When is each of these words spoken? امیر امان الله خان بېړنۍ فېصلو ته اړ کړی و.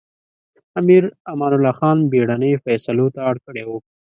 امیر 0.79 1.03
امان 1.31 1.51
الله 1.57 1.73
خان 1.77 1.97
بېړنۍ 2.11 2.53
فېصلو 2.63 3.05
ته 3.15 3.19
اړ 3.29 3.35
کړی 3.45 3.63
و. 3.65 3.69